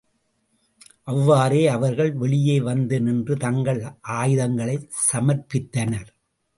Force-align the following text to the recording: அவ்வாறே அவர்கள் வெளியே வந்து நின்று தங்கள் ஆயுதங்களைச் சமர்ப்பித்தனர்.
அவ்வாறே 1.03 1.67
அவர்கள் 1.67 2.11
வெளியே 2.13 2.57
வந்து 2.61 3.01
நின்று 3.01 3.37
தங்கள் 3.37 3.81
ஆயுதங்களைச் 4.11 4.91
சமர்ப்பித்தனர். 5.07 6.09